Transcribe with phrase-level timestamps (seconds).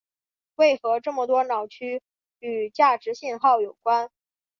[0.55, 2.01] 为何这么多脑区
[2.39, 4.09] 与价值信号有关。